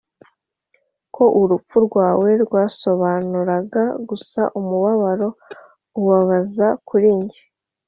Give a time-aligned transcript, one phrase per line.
[1.15, 5.27] ko urupfu rwawe rwasobanuraga gusa umubabaro
[5.99, 7.41] ubabaza kuri njye;